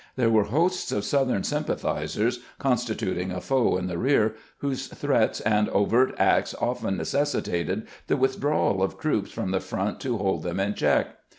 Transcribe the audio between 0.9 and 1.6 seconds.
of Southern